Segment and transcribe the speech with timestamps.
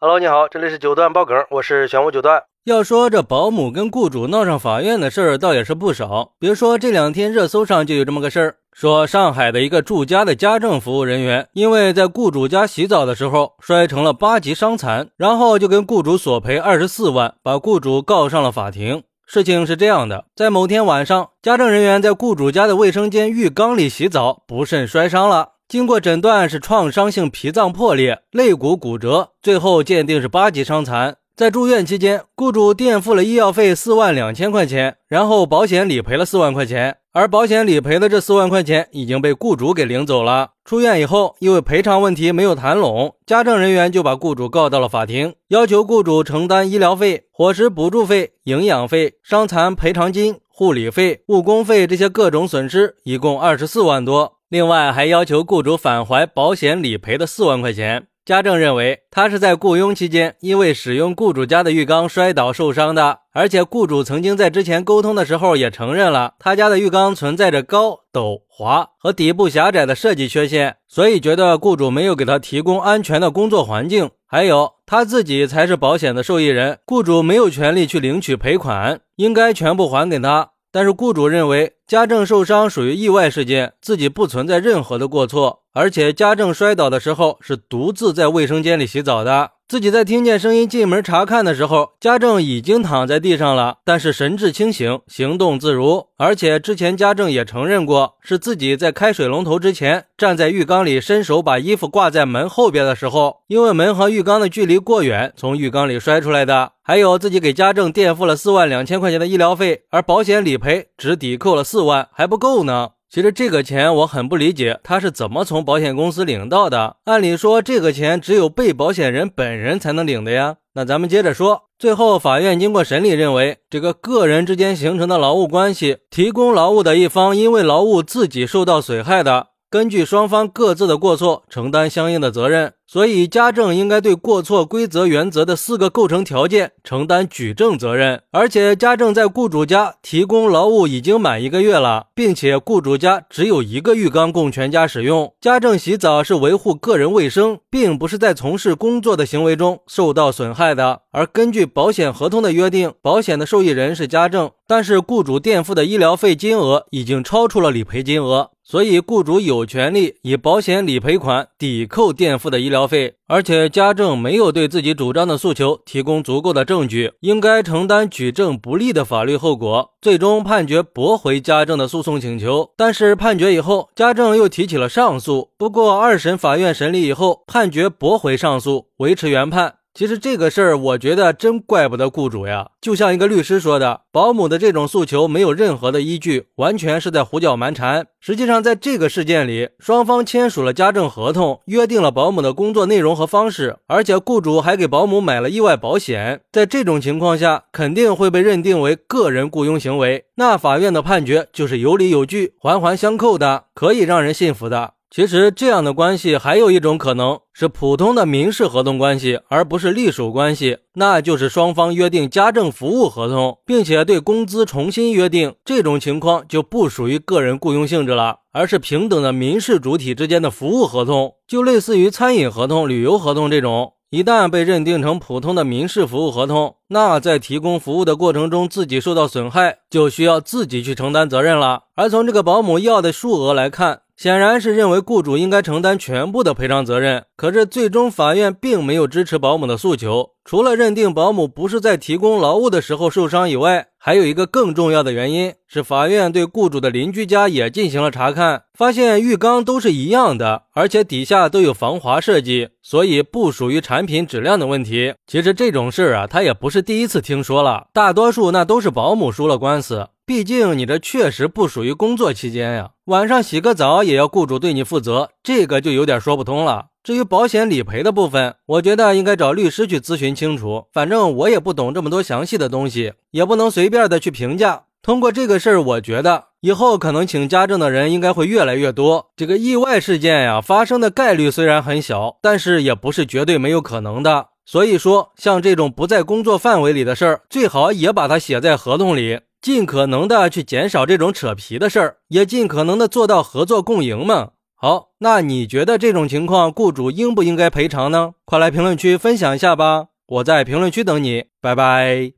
[0.00, 2.44] Hello，你好，这里是九段爆梗，我是玄武九段。
[2.62, 6.34] 要说这保姆跟雇主闹上法院的事儿，倒也是不少。
[6.38, 19.02] 别说这两天热搜上就有这么个事儿，说上海的一个住家的家政服务人员，因为在雇主家洗澡的时候摔成了八级伤残，然后就跟雇主索赔二十四万，把雇主告上了法庭。
[19.26, 25.54] 事情是这样的，在某天晚上，家政人员在雇主家的卫生间浴缸里洗澡，不慎摔伤了。
[25.68, 31.16] 经过诊断是创伤性脾脏破裂、肋骨骨折，最后鉴定是八级伤残。
[31.36, 40.52] 在住院期间，雇主垫付了医药费四万两千块钱，然后保险理赔了四万块钱，而保险理赔的这四万块钱已经被雇主给领走了。
[40.64, 54.37] 出院以后，因为赔偿问题没有谈拢，家政人员就把雇主告到了法庭，要求雇主承担医疗费、伙食补助费、营养费、伤残赔偿金、护理费、误工费这些各种损失，一共二十四万多。
[54.48, 58.06] 另外，还要求雇主返还保险理赔的四万块钱。
[58.24, 74.10] 家政认为，他是在雇佣期间因为使用雇主家的浴缸摔倒受伤的，而且雇主曾经在之前沟通的时候也承认了他家的浴缸存在着高、陡、滑和底部狭窄的设计缺陷，所以觉得雇主没有给他提供安全的工作环境。
[74.26, 80.50] 还有他自己才是保险的受益人，雇主没有权利去领取赔款，应该全部还给他。
[80.70, 89.52] 但是雇主认为家政受伤属于意外事件，自己不存在任何的过错，而且家政摔倒的时候是独自在卫生间里洗澡的。
[89.68, 96.06] 自己在听见声音进门查看的时候，家政已经躺在地上了，但是神志清醒，行动自如。
[96.16, 106.72] 而且之前家政也承认过，是自己在开水龙头之前站在浴缸里，伸手把衣服挂在门后边的时候，因为门和浴缸的距离过远，从浴缸里摔出来的。
[106.82, 112.92] 还有自己给家政垫付了四万两千块钱的医疗费，而保险理赔只抵扣了四万，还不够呢。
[113.10, 116.96] 其实这个钱我很不理解，他是怎么从保险公司领到的？
[117.04, 120.56] 按理说这个钱只有被保险人本人才能领的呀。
[120.74, 132.72] 那咱们接着说，最后法院经过审理认为，这个个人之间形成的劳务关系，提供劳务的一方因为劳务自己受到损害的，根据双方各自的过错承担相应的责任。
[132.90, 138.22] 所以，家政应该对过错规则原则的四个构成条件承担举证责任。
[138.30, 145.34] 而且，家政在雇主家提供劳务已经满一个月了，并且雇主家只有一个浴缸供全家使用。
[145.38, 151.02] 家政洗澡是维护个人卫生，并不是在从事工作的行为中受到损害的。
[151.12, 162.86] 而根据保险合同的约定，保险的受益人是家政，但是雇主垫付的医疗费金额已经超出了理赔金额，所以雇主有权利以保险理赔款抵扣垫付的医疗。
[162.86, 169.94] 费，而且家政没有对自己主张的诉求提供足够的证据，应该承担举证不利的法律后果。
[170.02, 175.48] 最终判决驳回家政的诉讼请求，但是判决以后，家政又提起了上诉。
[175.56, 179.76] 不过二审法院审理以后，判决驳回上诉，维持原判。
[179.98, 182.68] 其实这个事儿，我觉得真怪不得雇主呀。
[182.80, 188.06] 就像一个律师说的，保姆的这种诉求没有任何的依据，完全是在胡搅蛮缠。
[188.20, 196.42] 实际上，在这个事件里，双方签署了家政合同，约定了保姆的工作内容和方式，而且雇主还给保姆买了意外保险。
[196.52, 200.26] 在这种情况下，肯定会被认定为个人雇佣行为。
[200.36, 204.92] 那法院的判决就是有理有据、环环相扣的，可以让人信服的。
[205.10, 215.54] 其实这样的关系还有一种可能是普通的民事合同关系，而不是隶属关系，那就是双方约定家政服务合同，并且对工资重新约定。
[215.64, 223.94] 这种情况就不属于个人雇佣性质了，而是平等的民事主体之间的服务合同，就类似于餐饮合同、旅游合同这种。
[224.10, 231.82] 一旦被认定成普通的民事服务合同，那在提供服务的过程中自己受到损害，就需要自己去承担责任了。
[231.94, 240.30] 而从这个保姆要的数额来看，显然是认为雇主应该承担全部的赔偿责任，可是最终法院并没有支持保姆的诉求。
[240.44, 255.14] 除了认定保姆不是在提供劳务的时候受伤以外，还有一个更重要的原因是，法院对雇主的邻居家也进行了查看，发现浴缸都是一样的，而且底下都有防滑设计，所以不属于产品质量的问题。
[255.28, 260.08] 其实这种事儿啊，他也不是第一次听说了，大多数那都是保姆输了官司。
[260.28, 266.88] 毕竟你这确实不属于工作期间呀，晚上洗个澡也要雇主对你负责，这个就有点说不通了。
[267.02, 270.84] 至于保险理赔的部分，我觉得应该找律师去咨询清楚。
[270.92, 274.82] 反正我也不懂这么多详细的东西，也不能随便的去评价。
[275.00, 279.30] 通过这个事儿，我觉得以后可能请家政的人应该会越来越多。
[279.34, 284.48] 这个意外事件呀，发生的概率虽然很小，但是也不是绝对没有可能的。
[284.66, 289.40] 所以说，像这种不在工作范围里的事儿，最好也把它写在合同里。
[289.60, 294.50] 尽可能的去减少这种扯皮的事儿，也尽可能的做到合作共赢嘛。
[294.74, 298.34] 好，那你觉得这种情况雇主应不应该赔偿呢？
[298.44, 302.37] 快来评论区分享一下吧，我在评论区等你，拜拜。